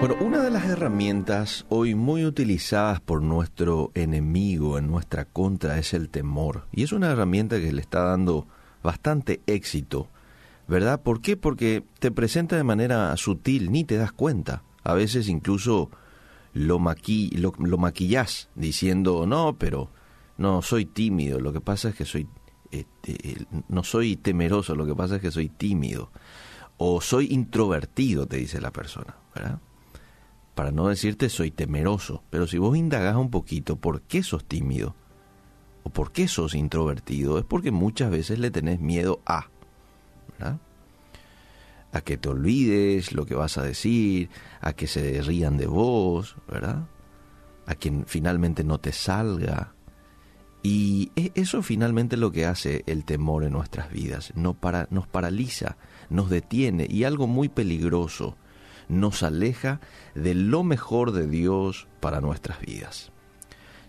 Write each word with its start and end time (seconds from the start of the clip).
Bueno, 0.00 0.14
una 0.20 0.44
de 0.44 0.52
las 0.52 0.64
herramientas 0.66 1.66
hoy 1.68 1.96
muy 1.96 2.24
utilizadas 2.24 3.00
por 3.00 3.20
nuestro 3.20 3.90
enemigo 3.94 4.78
en 4.78 4.86
nuestra 4.86 5.24
contra 5.24 5.76
es 5.76 5.92
el 5.92 6.08
temor. 6.08 6.68
Y 6.70 6.84
es 6.84 6.92
una 6.92 7.10
herramienta 7.10 7.58
que 7.58 7.72
le 7.72 7.80
está 7.80 8.04
dando 8.04 8.46
bastante 8.80 9.40
éxito, 9.48 10.06
¿verdad? 10.68 11.02
¿Por 11.02 11.20
qué? 11.20 11.36
Porque 11.36 11.82
te 11.98 12.12
presenta 12.12 12.54
de 12.54 12.62
manera 12.62 13.16
sutil, 13.16 13.72
ni 13.72 13.82
te 13.82 13.96
das 13.96 14.12
cuenta. 14.12 14.62
A 14.84 14.94
veces 14.94 15.28
incluso 15.28 15.90
lo, 16.52 16.78
maqui 16.78 17.30
lo, 17.30 17.52
maquillas 17.76 18.50
diciendo, 18.54 19.26
no, 19.26 19.56
pero 19.58 19.90
no, 20.36 20.62
soy 20.62 20.86
tímido, 20.86 21.40
lo 21.40 21.52
que 21.52 21.60
pasa 21.60 21.88
es 21.88 21.96
que 21.96 22.04
soy, 22.04 22.28
este, 22.70 23.48
no 23.66 23.82
soy 23.82 24.14
temeroso, 24.14 24.76
lo 24.76 24.86
que 24.86 24.94
pasa 24.94 25.16
es 25.16 25.22
que 25.22 25.32
soy 25.32 25.48
tímido. 25.48 26.12
O 26.76 27.00
soy 27.00 27.26
introvertido, 27.32 28.28
te 28.28 28.36
dice 28.36 28.60
la 28.60 28.70
persona, 28.70 29.16
¿verdad? 29.34 29.58
Para 30.58 30.72
no 30.72 30.88
decirte 30.88 31.28
soy 31.28 31.52
temeroso, 31.52 32.24
pero 32.30 32.48
si 32.48 32.58
vos 32.58 32.76
indagás 32.76 33.14
un 33.14 33.30
poquito 33.30 33.76
por 33.76 34.02
qué 34.02 34.24
sos 34.24 34.44
tímido 34.44 34.96
o 35.84 35.90
por 35.90 36.10
qué 36.10 36.26
sos 36.26 36.56
introvertido, 36.56 37.38
es 37.38 37.44
porque 37.44 37.70
muchas 37.70 38.10
veces 38.10 38.40
le 38.40 38.50
tenés 38.50 38.80
miedo 38.80 39.20
a, 39.24 39.50
¿verdad? 40.32 40.58
A 41.92 42.00
que 42.00 42.16
te 42.16 42.28
olvides 42.28 43.12
lo 43.12 43.24
que 43.24 43.36
vas 43.36 43.56
a 43.56 43.62
decir, 43.62 44.30
a 44.60 44.72
que 44.72 44.88
se 44.88 45.22
rían 45.22 45.58
de 45.58 45.68
vos, 45.68 46.34
¿verdad? 46.48 46.88
A 47.66 47.76
que 47.76 48.02
finalmente 48.06 48.64
no 48.64 48.78
te 48.80 48.90
salga. 48.90 49.74
Y 50.64 51.12
e, 51.14 51.30
eso 51.36 51.62
finalmente 51.62 52.16
es 52.16 52.20
lo 52.20 52.32
que 52.32 52.46
hace 52.46 52.82
el 52.86 53.04
temor 53.04 53.44
en 53.44 53.52
nuestras 53.52 53.92
vidas, 53.92 54.32
no 54.34 54.54
para, 54.54 54.88
nos 54.90 55.06
paraliza, 55.06 55.76
nos 56.10 56.30
detiene 56.30 56.88
y 56.90 57.04
algo 57.04 57.28
muy 57.28 57.48
peligroso 57.48 58.36
nos 58.88 59.22
aleja 59.22 59.80
de 60.14 60.34
lo 60.34 60.64
mejor 60.64 61.12
de 61.12 61.26
Dios 61.26 61.86
para 62.00 62.20
nuestras 62.20 62.60
vidas. 62.60 63.12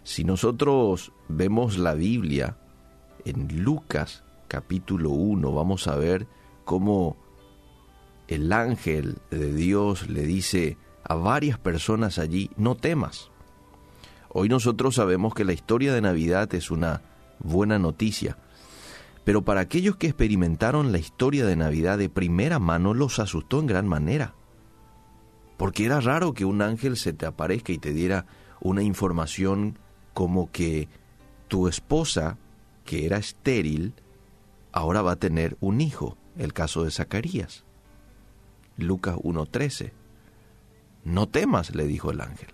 Si 0.04 0.24
nosotros 0.24 1.12
vemos 1.28 1.78
la 1.78 1.94
Biblia 1.94 2.58
en 3.26 3.64
Lucas 3.64 4.24
capítulo 4.48 5.10
1, 5.12 5.52
vamos 5.54 5.88
a 5.88 5.96
ver 5.96 6.28
cómo 6.66 7.18
el 8.28 8.52
ángel 8.54 9.18
de 9.32 9.54
Dios 9.54 10.10
le 10.10 10.24
dice 10.24 10.78
a 11.04 11.16
varias 11.16 11.58
personas 11.58 12.20
allí, 12.20 12.52
no 12.58 12.76
temas. 12.76 13.32
Hoy 14.30 14.50
nosotros 14.50 14.96
sabemos 14.96 15.34
que 15.34 15.46
la 15.46 15.54
historia 15.54 15.94
de 15.94 16.02
Navidad 16.02 16.54
es 16.54 16.70
una 16.70 17.02
buena 17.40 17.80
noticia, 17.80 18.38
pero 19.24 19.44
para 19.44 19.62
aquellos 19.62 19.96
que 19.96 20.08
experimentaron 20.08 20.92
la 20.92 21.00
historia 21.00 21.46
de 21.46 21.56
Navidad 21.56 21.98
de 21.98 22.10
primera 22.10 22.60
mano 22.60 22.94
los 22.94 23.20
asustó 23.20 23.60
en 23.60 23.68
gran 23.68 23.88
manera 23.88 24.34
porque 25.60 25.86
era 25.86 26.00
raro 26.00 26.34
que 26.34 26.46
un 26.46 26.62
ángel 26.62 26.96
se 26.96 27.12
te 27.12 27.26
aparezca 27.26 27.74
y 27.74 27.78
te 27.78 27.92
diera 27.92 28.26
una 28.62 28.82
información 28.82 29.78
como 30.14 30.50
que 30.54 30.88
tu 31.50 31.68
esposa, 31.68 32.38
que 32.86 33.06
era 33.06 33.18
estéril, 33.18 33.94
ahora 34.72 35.02
va 35.02 35.12
a 35.12 35.16
tener 35.18 35.58
un 35.60 35.82
hijo, 35.82 36.16
el 36.38 36.54
caso 36.54 36.86
de 36.86 36.92
Zacarías. 36.92 37.66
Lucas 38.78 39.18
1.13. 39.18 39.92
No 41.04 41.28
temas, 41.28 41.76
le 41.76 41.88
dijo 41.88 42.10
el 42.12 42.22
ángel. 42.22 42.54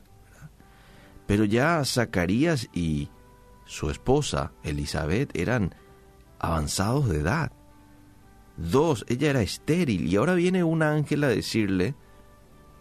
Pero 1.28 1.46
ya 1.46 1.86
Zacarías 1.86 2.70
y 2.74 3.10
su 3.68 3.92
esposa, 3.92 4.52
Elizabeth, 4.64 5.30
eran 5.36 5.76
avanzados 6.40 7.08
de 7.08 7.20
edad. 7.20 7.52
Dos, 8.58 9.06
ella 9.10 9.30
era 9.30 9.44
estéril 9.44 10.08
y 10.08 10.16
ahora 10.16 10.34
viene 10.34 10.64
un 10.64 10.82
ángel 10.82 11.24
a 11.24 11.28
decirle 11.28 11.94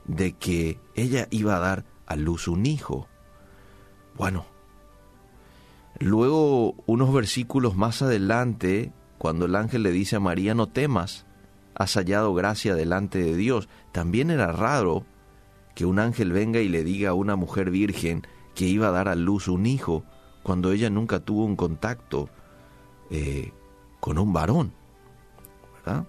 de 0.06 0.32
que 0.32 0.80
ella 0.94 1.28
iba 1.30 1.56
a 1.56 1.60
dar 1.60 1.84
a 2.06 2.16
luz 2.16 2.48
un 2.48 2.66
hijo. 2.66 3.08
Bueno, 4.16 4.46
luego 5.98 6.74
unos 6.86 7.12
versículos 7.12 7.76
más 7.76 8.02
adelante, 8.02 8.92
cuando 9.18 9.46
el 9.46 9.56
ángel 9.56 9.82
le 9.82 9.92
dice 9.92 10.16
a 10.16 10.20
María, 10.20 10.54
no 10.54 10.68
temas, 10.68 11.26
has 11.74 11.94
hallado 11.94 12.34
gracia 12.34 12.74
delante 12.74 13.18
de 13.18 13.34
Dios, 13.36 13.68
también 13.92 14.30
era 14.30 14.52
raro 14.52 15.04
que 15.74 15.86
un 15.86 15.98
ángel 15.98 16.32
venga 16.32 16.60
y 16.60 16.68
le 16.68 16.84
diga 16.84 17.10
a 17.10 17.14
una 17.14 17.36
mujer 17.36 17.70
virgen 17.70 18.26
que 18.54 18.66
iba 18.66 18.88
a 18.88 18.92
dar 18.92 19.08
a 19.08 19.16
luz 19.16 19.48
un 19.48 19.66
hijo, 19.66 20.04
cuando 20.42 20.70
ella 20.70 20.90
nunca 20.90 21.20
tuvo 21.20 21.44
un 21.44 21.56
contacto 21.56 22.28
eh, 23.10 23.52
con 23.98 24.18
un 24.18 24.32
varón. 24.32 24.72
¿Verdad? 25.74 26.06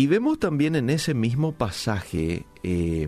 Y 0.00 0.06
vemos 0.06 0.38
también 0.38 0.76
en 0.76 0.88
ese 0.88 1.12
mismo 1.12 1.52
pasaje 1.52 2.46
eh, 2.62 3.06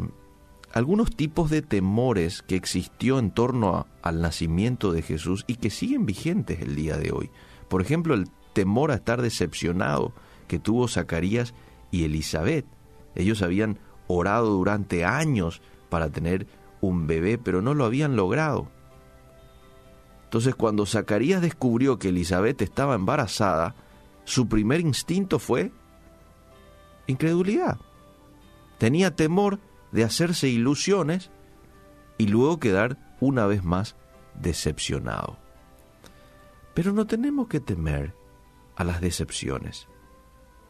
algunos 0.74 1.16
tipos 1.16 1.48
de 1.48 1.62
temores 1.62 2.42
que 2.42 2.54
existió 2.54 3.18
en 3.18 3.30
torno 3.30 3.86
al 4.02 4.20
nacimiento 4.20 4.92
de 4.92 5.00
Jesús 5.00 5.44
y 5.46 5.54
que 5.54 5.70
siguen 5.70 6.04
vigentes 6.04 6.60
el 6.60 6.76
día 6.76 6.98
de 6.98 7.10
hoy. 7.10 7.30
Por 7.70 7.80
ejemplo, 7.80 8.12
el 8.12 8.28
temor 8.52 8.90
a 8.90 8.96
estar 8.96 9.22
decepcionado 9.22 10.12
que 10.48 10.58
tuvo 10.58 10.86
Zacarías 10.86 11.54
y 11.90 12.04
Elizabeth. 12.04 12.66
Ellos 13.14 13.40
habían 13.40 13.78
orado 14.06 14.50
durante 14.50 15.06
años 15.06 15.62
para 15.88 16.10
tener 16.10 16.46
un 16.82 17.06
bebé, 17.06 17.38
pero 17.38 17.62
no 17.62 17.72
lo 17.72 17.86
habían 17.86 18.16
logrado. 18.16 18.70
Entonces 20.24 20.54
cuando 20.54 20.84
Zacarías 20.84 21.40
descubrió 21.40 21.98
que 21.98 22.10
Elizabeth 22.10 22.60
estaba 22.60 22.96
embarazada, 22.96 23.76
su 24.24 24.46
primer 24.46 24.80
instinto 24.80 25.38
fue 25.38 25.72
incredulidad. 27.06 27.78
Tenía 28.78 29.14
temor 29.14 29.60
de 29.92 30.04
hacerse 30.04 30.48
ilusiones 30.48 31.30
y 32.18 32.26
luego 32.26 32.58
quedar 32.58 32.98
una 33.20 33.46
vez 33.46 33.62
más 33.62 33.96
decepcionado. 34.34 35.38
Pero 36.74 36.92
no 36.92 37.06
tenemos 37.06 37.48
que 37.48 37.60
temer 37.60 38.14
a 38.76 38.84
las 38.84 39.00
decepciones. 39.00 39.86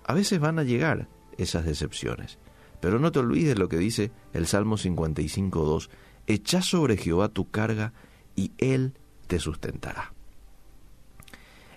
A 0.04 0.14
veces 0.14 0.40
van 0.40 0.58
a 0.58 0.64
llegar 0.64 1.08
esas 1.38 1.64
decepciones, 1.64 2.38
pero 2.80 2.98
no 2.98 3.12
te 3.12 3.20
olvides 3.20 3.58
lo 3.58 3.68
que 3.68 3.78
dice 3.78 4.10
el 4.32 4.46
Salmo 4.46 4.76
55.2, 4.76 5.88
echa 6.26 6.62
sobre 6.62 6.96
Jehová 6.96 7.28
tu 7.28 7.50
carga 7.50 7.92
y 8.34 8.52
Él 8.58 8.94
te 9.28 9.38
sustentará. 9.38 10.12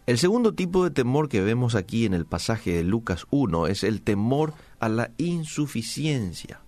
El 0.06 0.20
segundo 0.20 0.54
tipo 0.54 0.84
de 0.84 0.92
temor 0.92 1.30
que 1.30 1.42
vemos 1.42 1.74
aquí 1.74 2.06
en 2.06 2.14
el 2.14 2.26
pasaje 2.26 2.74
de 2.74 2.84
Lucas 2.84 3.26
1 3.32 3.68
es 3.68 3.84
el 3.84 4.04
temor 4.04 4.54
a 4.80 4.88
la 4.88 5.12
insuficiencia. 5.18 6.62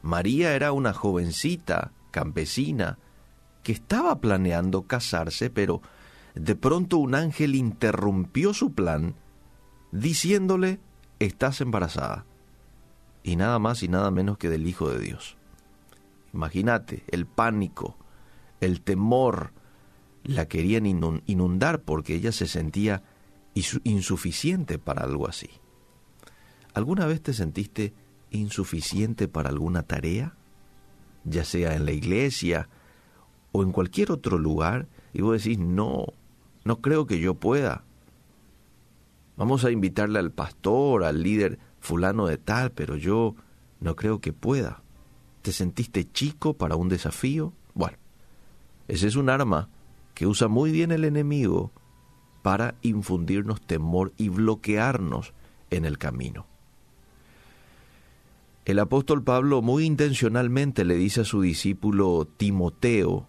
María 0.00 0.54
era 0.54 0.72
una 0.72 0.94
jovencita 0.94 1.92
campesina 2.10 2.98
que 3.62 3.72
estaba 3.72 4.18
planeando 4.20 4.86
casarse, 4.86 5.50
pero 5.50 5.82
de 6.34 6.56
pronto 6.56 6.96
un 6.96 7.14
ángel 7.14 7.54
interrumpió 7.54 8.54
su 8.54 8.72
plan 8.72 9.14
diciéndole, 9.92 10.80
estás 11.18 11.60
embarazada. 11.60 12.24
Y 13.22 13.36
nada 13.36 13.58
más 13.58 13.82
y 13.82 13.88
nada 13.88 14.10
menos 14.10 14.38
que 14.38 14.48
del 14.48 14.66
Hijo 14.66 14.88
de 14.88 15.00
Dios. 15.00 15.36
Imagínate 16.32 17.04
el 17.08 17.26
pánico, 17.26 17.98
el 18.62 18.80
temor, 18.80 19.52
la 20.28 20.46
querían 20.46 20.84
inundar 20.84 21.80
porque 21.80 22.14
ella 22.14 22.32
se 22.32 22.46
sentía 22.46 23.02
insuficiente 23.82 24.78
para 24.78 25.02
algo 25.02 25.26
así. 25.26 25.48
¿Alguna 26.74 27.06
vez 27.06 27.22
te 27.22 27.32
sentiste 27.32 27.94
insuficiente 28.30 29.26
para 29.26 29.48
alguna 29.48 29.84
tarea? 29.84 30.34
Ya 31.24 31.44
sea 31.44 31.74
en 31.74 31.86
la 31.86 31.92
iglesia 31.92 32.68
o 33.52 33.62
en 33.62 33.72
cualquier 33.72 34.12
otro 34.12 34.36
lugar, 34.36 34.86
y 35.14 35.22
vos 35.22 35.42
decís, 35.42 35.58
no, 35.58 36.04
no 36.62 36.82
creo 36.82 37.06
que 37.06 37.20
yo 37.20 37.32
pueda. 37.32 37.84
Vamos 39.38 39.64
a 39.64 39.70
invitarle 39.70 40.18
al 40.18 40.30
pastor, 40.30 41.04
al 41.04 41.22
líder 41.22 41.58
fulano 41.80 42.26
de 42.26 42.36
tal, 42.36 42.70
pero 42.72 42.96
yo 42.96 43.34
no 43.80 43.96
creo 43.96 44.20
que 44.20 44.34
pueda. 44.34 44.82
¿Te 45.40 45.52
sentiste 45.52 46.04
chico 46.12 46.52
para 46.52 46.76
un 46.76 46.90
desafío? 46.90 47.54
Bueno, 47.72 47.96
ese 48.88 49.06
es 49.06 49.16
un 49.16 49.30
arma 49.30 49.70
que 50.18 50.26
usa 50.26 50.48
muy 50.48 50.72
bien 50.72 50.90
el 50.90 51.04
enemigo 51.04 51.70
para 52.42 52.74
infundirnos 52.82 53.60
temor 53.60 54.12
y 54.16 54.30
bloquearnos 54.30 55.32
en 55.70 55.84
el 55.84 55.96
camino. 55.96 56.44
El 58.64 58.80
apóstol 58.80 59.22
Pablo 59.22 59.62
muy 59.62 59.84
intencionalmente 59.84 60.84
le 60.84 60.96
dice 60.96 61.20
a 61.20 61.24
su 61.24 61.40
discípulo 61.40 62.26
Timoteo, 62.36 63.28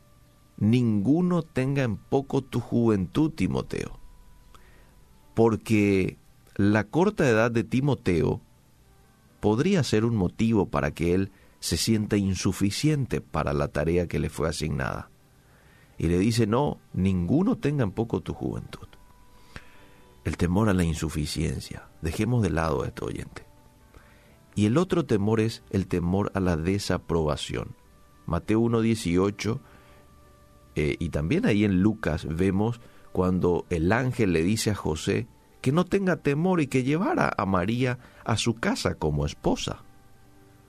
ninguno 0.58 1.44
tenga 1.44 1.84
en 1.84 1.96
poco 1.96 2.42
tu 2.42 2.60
juventud, 2.60 3.34
Timoteo, 3.34 4.00
porque 5.36 6.18
la 6.56 6.86
corta 6.86 7.30
edad 7.30 7.52
de 7.52 7.64
Timoteo 7.64 8.42
podría 9.42 9.84
ser 9.84 10.06
un 10.06 10.16
motivo 10.16 10.70
para 10.70 10.90
que 10.90 11.14
él 11.14 11.32
se 11.60 11.78
sienta 11.78 12.18
insuficiente 12.18 13.22
para 13.22 13.54
la 13.54 13.68
tarea 13.68 14.08
que 14.08 14.18
le 14.18 14.32
fue 14.32 14.50
asignada 14.50 15.12
y 16.00 16.08
le 16.08 16.18
dice, 16.18 16.48
no, 16.48 16.80
ninguno 16.94 17.58
tenga 17.58 17.84
en 17.84 17.92
poco 17.92 18.22
tu 18.22 18.34
juventud. 18.34 18.88
El 20.24 20.38
temor 20.38 20.70
a 20.70 20.74
la 20.74 20.86
insuficiencia. 20.86 21.90
Dejemos 22.02 22.42
de 22.42 22.50
lado 22.50 22.84
a 22.84 22.88
este 22.88 23.04
oyente. 23.04 23.46
Y 24.56 24.66
el 24.66 24.78
otro 24.78 25.06
temor 25.06 25.42
es 25.42 25.62
el 25.70 25.88
temor 25.88 26.32
a 26.34 26.40
la 26.40 26.56
desaprobación. 26.56 27.76
Mateo 28.26 28.62
1.18 28.62 29.60
eh, 30.76 30.96
y 31.00 31.10
también 31.10 31.46
ahí 31.46 31.66
en 31.66 31.82
Lucas 31.82 32.26
vemos 32.30 32.80
cuando 33.12 33.66
el 33.70 33.92
ángel 33.92 34.32
le 34.32 34.44
dice 34.44 34.72
a 34.72 34.76
José 34.76 35.28
que 35.62 35.74
no 35.74 35.84
tenga 35.84 36.18
temor 36.18 36.62
y 36.62 36.68
que 36.68 36.84
llevara 36.84 37.34
a 37.38 37.46
María 37.46 38.00
a 38.24 38.38
su 38.38 38.56
casa 38.56 38.96
como 38.96 39.26
esposa. 39.26 39.84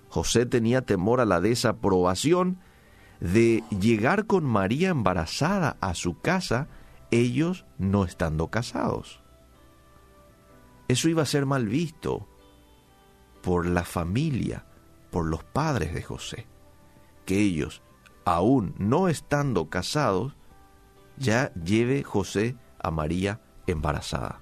José 0.09 0.47
tenía 0.47 0.83
temor 0.83 1.21
a 1.21 1.25
la 1.25 1.41
desaprobación 1.41 2.59
de 3.21 3.63
llegar 3.69 4.27
con 4.27 4.45
María 4.45 4.89
embarazada 4.89 5.77
a 5.81 5.95
su 5.95 6.19
casa, 6.21 6.69
ellos 7.11 7.67
no 7.79 8.05
estando 8.05 8.49
casados. 8.49 9.21
Eso 10.89 11.09
iba 11.09 11.23
a 11.23 11.27
ser 11.27 11.47
mal 11.47 11.69
visto 11.69 12.27
por 13.43 13.67
la 13.67 13.85
familia, 13.85 14.67
por 15.11 15.27
los 15.27 15.45
padres 15.45 15.95
de 15.95 16.03
José, 16.03 16.47
que 17.27 17.41
ellos, 17.41 17.83
aún 18.25 18.75
no 18.79 19.09
estando 19.09 19.69
casados, 19.71 20.35
ya 21.17 21.53
lleve 21.55 22.03
José 22.03 22.57
a 22.83 22.91
María 22.91 23.41
embarazada. 23.67 24.41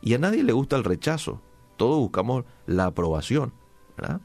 Y 0.00 0.14
a 0.14 0.18
nadie 0.18 0.42
le 0.42 0.52
gusta 0.52 0.76
el 0.76 0.84
rechazo, 0.84 1.42
todos 1.76 1.98
buscamos 1.98 2.44
la 2.66 2.86
aprobación, 2.86 3.52
¿verdad? 3.96 4.20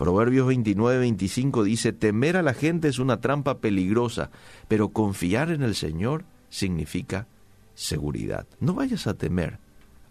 Proverbios 0.00 0.46
29, 0.46 0.98
25 0.98 1.62
dice, 1.62 1.92
temer 1.92 2.38
a 2.38 2.42
la 2.42 2.54
gente 2.54 2.88
es 2.88 2.98
una 2.98 3.20
trampa 3.20 3.58
peligrosa, 3.58 4.30
pero 4.66 4.94
confiar 4.94 5.50
en 5.50 5.60
el 5.60 5.74
Señor 5.74 6.24
significa 6.48 7.26
seguridad. 7.74 8.46
No 8.60 8.72
vayas 8.72 9.06
a 9.06 9.12
temer 9.12 9.58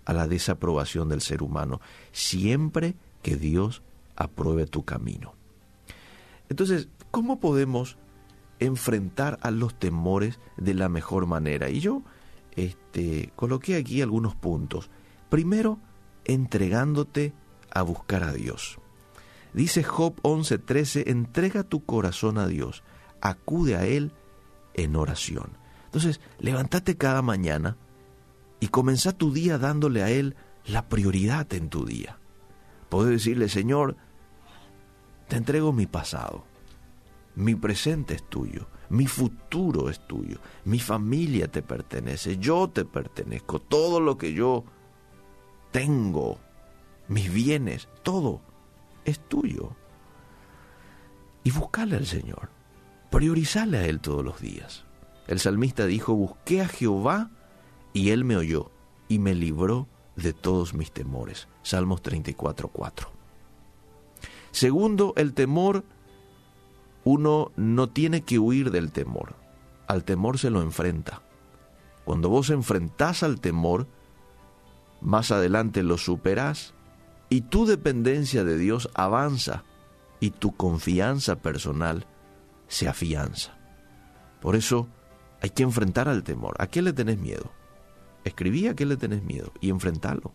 a 0.05 0.13
la 0.13 0.27
desaprobación 0.27 1.09
del 1.09 1.21
ser 1.21 1.41
humano, 1.41 1.81
siempre 2.11 2.93
que 3.23 3.35
Dios 3.35 3.81
apruebe 4.15 4.67
tu 4.67 4.85
camino. 4.85 5.33
Entonces, 6.49 6.87
¿cómo 7.09 7.39
podemos 7.39 7.97
enfrentar 8.59 9.39
a 9.41 9.49
los 9.49 9.73
temores 9.73 10.39
de 10.55 10.75
la 10.75 10.87
mejor 10.87 11.25
manera? 11.25 11.71
Y 11.71 11.79
yo 11.79 12.03
este, 12.55 13.33
coloqué 13.35 13.75
aquí 13.77 14.03
algunos 14.03 14.35
puntos. 14.35 14.91
Primero, 15.31 15.79
entregándote 16.25 17.33
a 17.71 17.81
buscar 17.81 18.21
a 18.21 18.33
Dios. 18.33 18.77
Dice 19.53 19.83
Job 19.83 20.15
11:13, 20.21 21.09
entrega 21.09 21.63
tu 21.63 21.83
corazón 21.85 22.37
a 22.37 22.47
Dios, 22.47 22.83
acude 23.21 23.75
a 23.75 23.85
Él 23.85 24.11
en 24.73 24.95
oración. 24.95 25.57
Entonces, 25.85 26.21
levántate 26.39 26.97
cada 26.97 27.21
mañana 27.21 27.77
y 28.59 28.67
comenzá 28.67 29.11
tu 29.11 29.33
día 29.33 29.57
dándole 29.57 30.03
a 30.03 30.09
Él 30.09 30.35
la 30.65 30.87
prioridad 30.87 31.51
en 31.53 31.69
tu 31.69 31.85
día. 31.85 32.19
Puedes 32.89 33.11
decirle, 33.11 33.49
Señor, 33.49 33.97
te 35.27 35.35
entrego 35.35 35.73
mi 35.73 35.87
pasado, 35.87 36.43
mi 37.35 37.55
presente 37.55 38.15
es 38.15 38.23
tuyo, 38.29 38.67
mi 38.89 39.07
futuro 39.07 39.89
es 39.89 40.05
tuyo, 40.07 40.39
mi 40.65 40.79
familia 40.79 41.49
te 41.49 41.61
pertenece, 41.61 42.37
yo 42.37 42.69
te 42.69 42.85
pertenezco, 42.85 43.59
todo 43.59 43.99
lo 43.99 44.17
que 44.17 44.33
yo 44.33 44.63
tengo, 45.71 46.39
mis 47.07 47.31
bienes, 47.31 47.87
todo 48.03 48.41
es 49.09 49.19
tuyo. 49.19 49.75
Y 51.43 51.51
buscale 51.51 51.95
al 51.95 52.05
Señor, 52.05 52.49
priorizale 53.09 53.77
a 53.77 53.85
Él 53.85 53.99
todos 53.99 54.23
los 54.23 54.39
días. 54.39 54.85
El 55.27 55.39
salmista 55.39 55.85
dijo, 55.85 56.13
busqué 56.15 56.61
a 56.61 56.67
Jehová 56.67 57.29
y 57.93 58.09
Él 58.09 58.23
me 58.25 58.37
oyó 58.37 58.71
y 59.07 59.19
me 59.19 59.35
libró 59.35 59.87
de 60.15 60.33
todos 60.33 60.73
mis 60.73 60.91
temores. 60.91 61.47
Salmos 61.63 62.01
34.4. 62.01 63.07
Segundo, 64.51 65.13
el 65.17 65.33
temor, 65.33 65.83
uno 67.03 67.51
no 67.55 67.89
tiene 67.89 68.21
que 68.21 68.39
huir 68.39 68.71
del 68.71 68.91
temor. 68.91 69.35
Al 69.87 70.03
temor 70.03 70.37
se 70.37 70.49
lo 70.49 70.61
enfrenta. 70.61 71.21
Cuando 72.05 72.29
vos 72.29 72.49
enfrentás 72.49 73.23
al 73.23 73.39
temor, 73.39 73.87
más 75.01 75.31
adelante 75.31 75.83
lo 75.83 75.97
superás 75.97 76.73
y 77.29 77.41
tu 77.41 77.65
dependencia 77.65 78.43
de 78.43 78.57
Dios 78.57 78.89
avanza 78.93 79.63
y 80.19 80.31
tu 80.31 80.55
confianza 80.55 81.37
personal 81.37 82.05
se 82.67 82.87
afianza. 82.87 83.57
Por 84.41 84.55
eso 84.55 84.87
hay 85.41 85.51
que 85.51 85.63
enfrentar 85.63 86.09
al 86.09 86.23
temor. 86.23 86.55
¿A 86.59 86.67
qué 86.67 86.81
le 86.81 86.93
tenés 86.93 87.19
miedo? 87.19 87.51
Escribí 88.23 88.67
a 88.67 88.75
qué 88.75 88.85
le 88.85 88.97
tenés 88.97 89.23
miedo 89.23 89.53
y 89.61 89.69
enfrentarlo. 89.69 90.33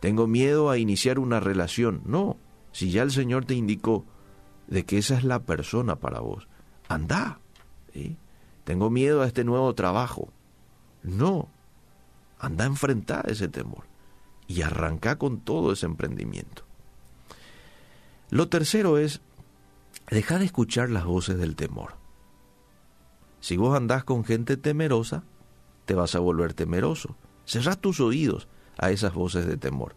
Tengo 0.00 0.26
miedo 0.26 0.70
a 0.70 0.78
iniciar 0.78 1.18
una 1.18 1.40
relación. 1.40 2.02
No, 2.04 2.36
si 2.72 2.90
ya 2.90 3.02
el 3.02 3.12
Señor 3.12 3.44
te 3.44 3.54
indicó 3.54 4.04
de 4.66 4.84
que 4.84 4.98
esa 4.98 5.16
es 5.16 5.24
la 5.24 5.40
persona 5.40 5.96
para 5.96 6.20
vos, 6.20 6.48
anda. 6.88 7.40
Tengo 8.64 8.90
miedo 8.90 9.22
a 9.22 9.26
este 9.26 9.44
nuevo 9.44 9.74
trabajo. 9.74 10.28
No, 11.02 11.48
anda 12.38 12.64
a 12.64 12.68
enfrentar 12.68 13.30
ese 13.30 13.48
temor 13.48 13.95
y 14.48 14.62
arranca 14.62 15.16
con 15.18 15.40
todo 15.40 15.72
ese 15.72 15.86
emprendimiento. 15.86 16.64
Lo 18.30 18.48
tercero 18.48 18.98
es, 18.98 19.20
dejar 20.10 20.40
de 20.40 20.46
escuchar 20.46 20.90
las 20.90 21.04
voces 21.04 21.38
del 21.38 21.56
temor. 21.56 21.94
Si 23.40 23.56
vos 23.56 23.76
andás 23.76 24.04
con 24.04 24.24
gente 24.24 24.56
temerosa, 24.56 25.24
te 25.84 25.94
vas 25.94 26.14
a 26.14 26.18
volver 26.20 26.54
temeroso. 26.54 27.16
Cerrás 27.44 27.80
tus 27.80 28.00
oídos 28.00 28.48
a 28.76 28.90
esas 28.90 29.14
voces 29.14 29.46
de 29.46 29.56
temor. 29.56 29.94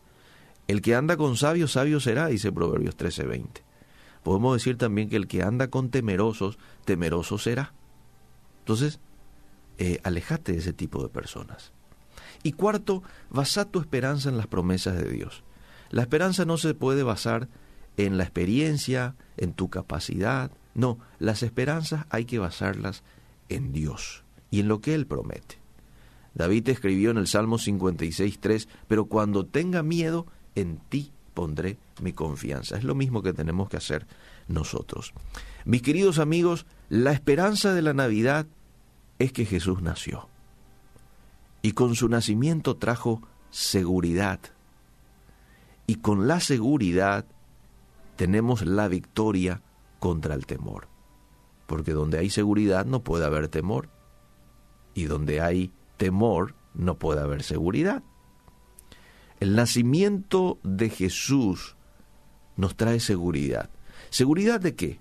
El 0.67 0.81
que 0.81 0.93
anda 0.93 1.17
con 1.17 1.35
sabios, 1.35 1.71
sabio 1.71 1.99
será, 1.99 2.27
dice 2.27 2.51
Proverbios 2.51 2.95
13:20. 2.95 3.63
Podemos 4.23 4.53
decir 4.53 4.77
también 4.77 5.09
que 5.09 5.15
el 5.15 5.27
que 5.27 5.41
anda 5.41 5.69
con 5.69 5.89
temerosos, 5.89 6.59
temeroso 6.85 7.39
será. 7.39 7.73
Entonces, 8.59 8.99
eh, 9.79 9.99
alejate 10.03 10.51
de 10.51 10.59
ese 10.59 10.73
tipo 10.73 11.01
de 11.01 11.09
personas. 11.09 11.71
Y 12.43 12.53
cuarto, 12.53 13.03
basa 13.29 13.65
tu 13.65 13.79
esperanza 13.79 14.29
en 14.29 14.37
las 14.37 14.47
promesas 14.47 14.97
de 14.97 15.09
Dios. 15.09 15.43
La 15.89 16.01
esperanza 16.01 16.45
no 16.45 16.57
se 16.57 16.73
puede 16.73 17.03
basar 17.03 17.47
en 17.97 18.17
la 18.17 18.23
experiencia, 18.23 19.15
en 19.37 19.53
tu 19.53 19.69
capacidad. 19.69 20.51
No, 20.73 20.99
las 21.19 21.43
esperanzas 21.43 22.05
hay 22.09 22.25
que 22.25 22.39
basarlas 22.39 23.03
en 23.49 23.73
Dios 23.73 24.23
y 24.51 24.59
en 24.59 24.67
lo 24.67 24.81
que 24.81 24.93
Él 24.93 25.07
promete. 25.07 25.57
David 26.35 26.69
escribió 26.69 27.11
en 27.11 27.17
el 27.17 27.27
Salmo 27.27 27.57
56.3, 27.57 28.67
pero 28.87 29.05
cuando 29.05 29.45
tenga 29.45 29.83
miedo, 29.83 30.27
en 30.55 30.77
ti 30.89 31.11
pondré 31.33 31.77
mi 32.01 32.13
confianza. 32.13 32.77
Es 32.77 32.83
lo 32.83 32.95
mismo 32.95 33.23
que 33.23 33.33
tenemos 33.33 33.67
que 33.69 33.77
hacer 33.77 34.05
nosotros. 34.47 35.13
Mis 35.65 35.81
queridos 35.81 36.19
amigos, 36.19 36.65
la 36.89 37.11
esperanza 37.11 37.73
de 37.73 37.81
la 37.81 37.93
Navidad 37.93 38.45
es 39.17 39.33
que 39.33 39.45
Jesús 39.45 39.81
nació 39.81 40.29
y 41.61 41.73
con 41.73 41.95
su 41.95 42.07
nacimiento 42.07 42.77
trajo 42.77 43.21
seguridad. 43.49 44.39
Y 45.87 45.95
con 45.95 46.27
la 46.27 46.39
seguridad 46.39 47.25
tenemos 48.15 48.65
la 48.65 48.87
victoria 48.87 49.61
contra 49.99 50.35
el 50.35 50.45
temor. 50.45 50.87
Porque 51.67 51.93
donde 51.93 52.19
hay 52.19 52.29
seguridad 52.29 52.85
no 52.85 53.03
puede 53.03 53.25
haber 53.25 53.47
temor. 53.47 53.89
Y 54.93 55.05
donde 55.05 55.41
hay 55.41 55.71
temor 55.97 56.55
no 56.73 56.97
puede 56.97 57.21
haber 57.21 57.43
seguridad. 57.43 58.03
El 59.39 59.55
nacimiento 59.55 60.59
de 60.63 60.89
Jesús 60.89 61.75
nos 62.55 62.75
trae 62.75 62.99
seguridad. 62.99 63.69
¿Seguridad 64.09 64.59
de 64.59 64.75
qué? 64.75 64.99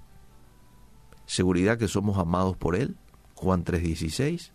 Seguridad 1.27 1.79
que 1.79 1.89
somos 1.89 2.19
amados 2.19 2.57
por 2.57 2.77
Él, 2.77 2.97
Juan 3.35 3.65
3:16 3.65 4.53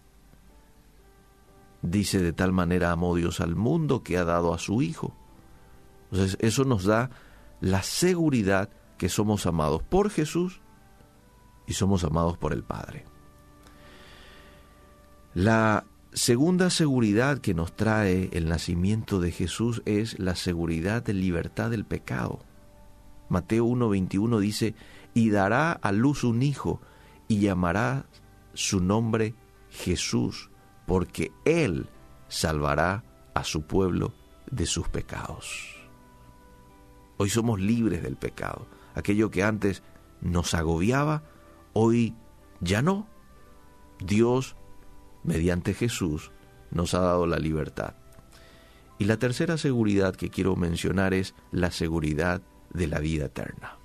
dice 1.83 2.19
de 2.19 2.33
tal 2.33 2.51
manera 2.53 2.91
amó 2.91 3.15
Dios 3.15 3.39
al 3.41 3.55
mundo 3.55 4.01
que 4.01 4.17
ha 4.17 4.23
dado 4.23 4.53
a 4.53 4.57
su 4.57 4.81
Hijo. 4.81 5.15
Entonces 6.11 6.37
eso 6.41 6.63
nos 6.63 6.85
da 6.85 7.11
la 7.61 7.83
seguridad 7.83 8.69
que 8.97 9.09
somos 9.09 9.45
amados 9.45 9.83
por 9.83 10.09
Jesús 10.09 10.61
y 11.67 11.73
somos 11.73 12.03
amados 12.03 12.37
por 12.37 12.53
el 12.53 12.63
Padre. 12.63 13.05
La 15.33 15.85
segunda 16.13 16.69
seguridad 16.69 17.39
que 17.39 17.53
nos 17.53 17.75
trae 17.75 18.29
el 18.33 18.47
nacimiento 18.47 19.19
de 19.19 19.31
Jesús 19.31 19.81
es 19.85 20.19
la 20.19 20.35
seguridad 20.35 21.03
de 21.03 21.13
libertad 21.13 21.69
del 21.69 21.85
pecado. 21.85 22.39
Mateo 23.29 23.65
1:21 23.65 24.39
dice, 24.39 24.75
y 25.13 25.31
dará 25.31 25.71
a 25.71 25.91
luz 25.91 26.23
un 26.23 26.43
hijo 26.43 26.81
y 27.27 27.39
llamará 27.39 28.05
su 28.53 28.79
nombre 28.79 29.35
Jesús 29.69 30.51
porque 30.85 31.31
Él 31.45 31.87
salvará 32.27 33.03
a 33.33 33.43
su 33.43 33.63
pueblo 33.63 34.13
de 34.49 34.65
sus 34.65 34.89
pecados. 34.89 35.75
Hoy 37.17 37.29
somos 37.29 37.59
libres 37.59 38.03
del 38.03 38.15
pecado. 38.15 38.67
Aquello 38.95 39.31
que 39.31 39.43
antes 39.43 39.83
nos 40.21 40.53
agobiaba, 40.53 41.23
hoy 41.73 42.15
ya 42.59 42.81
no. 42.81 43.07
Dios, 43.99 44.55
mediante 45.23 45.73
Jesús, 45.73 46.31
nos 46.71 46.93
ha 46.93 46.99
dado 46.99 47.27
la 47.27 47.37
libertad. 47.37 47.95
Y 48.97 49.05
la 49.05 49.17
tercera 49.17 49.57
seguridad 49.57 50.15
que 50.15 50.29
quiero 50.29 50.55
mencionar 50.55 51.13
es 51.13 51.35
la 51.51 51.71
seguridad 51.71 52.41
de 52.73 52.87
la 52.87 52.99
vida 52.99 53.25
eterna. 53.25 53.77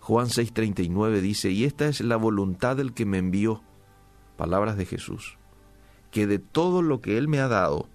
Juan 0.00 0.28
6:39 0.28 1.20
dice, 1.20 1.50
y 1.50 1.64
esta 1.64 1.86
es 1.86 2.00
la 2.00 2.16
voluntad 2.16 2.76
del 2.76 2.94
que 2.94 3.06
me 3.06 3.18
envió, 3.18 3.62
palabras 4.36 4.76
de 4.76 4.86
Jesús, 4.86 5.38
que 6.10 6.26
de 6.26 6.38
todo 6.38 6.82
lo 6.82 7.00
que 7.00 7.18
Él 7.18 7.28
me 7.28 7.40
ha 7.40 7.48
dado, 7.48 7.88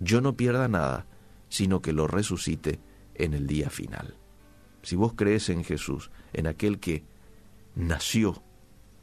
yo 0.00 0.20
no 0.20 0.36
pierda 0.36 0.68
nada, 0.68 1.06
sino 1.48 1.80
que 1.80 1.92
lo 1.92 2.06
resucite 2.06 2.80
en 3.14 3.34
el 3.34 3.46
día 3.46 3.70
final. 3.70 4.16
Si 4.82 4.96
vos 4.96 5.12
crees 5.14 5.48
en 5.48 5.64
Jesús, 5.64 6.10
en 6.32 6.46
aquel 6.46 6.80
que 6.80 7.04
nació 7.74 8.42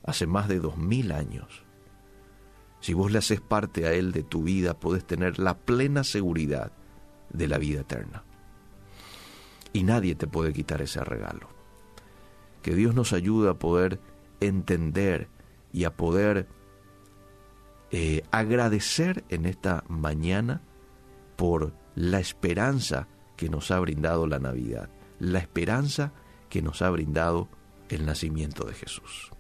hace 0.04 0.28
más 0.28 0.48
de 0.48 0.60
dos 0.60 0.78
mil 0.78 1.12
años, 1.12 1.64
si 2.82 2.94
vos 2.94 3.12
le 3.12 3.20
haces 3.20 3.42
parte 3.42 3.86
a 3.86 3.94
Él 3.94 4.12
de 4.12 4.24
tu 4.24 4.44
vida, 4.44 4.80
podés 4.80 5.06
tener 5.06 5.40
la 5.40 5.58
plena 5.58 6.04
seguridad 6.04 6.72
de 7.32 7.48
la 7.48 7.58
vida 7.58 7.82
eterna. 7.82 8.24
Y 9.74 9.84
nadie 9.84 10.16
te 10.16 10.28
puede 10.28 10.54
quitar 10.54 10.82
ese 10.82 11.04
regalo. 11.04 11.50
Que 12.62 12.76
Dios 12.76 12.96
nos 12.96 13.14
ayude 13.14 13.50
a 13.50 13.54
poder 13.54 14.00
entender 14.40 15.30
y 15.72 15.84
a 15.84 15.96
poder 15.96 16.48
eh, 17.92 18.24
agradecer 18.32 19.24
en 19.30 19.46
esta 19.46 19.84
mañana 19.88 20.62
por 21.36 21.74
la 21.96 22.20
esperanza 22.20 23.08
que 23.36 23.50
nos 23.50 23.72
ha 23.72 23.80
brindado 23.80 24.28
la 24.28 24.40
Navidad, 24.40 24.90
la 25.20 25.40
esperanza 25.40 26.14
que 26.50 26.62
nos 26.62 26.82
ha 26.82 26.90
brindado 26.90 27.50
el 27.90 28.06
nacimiento 28.06 28.66
de 28.66 28.74
Jesús. 28.74 29.32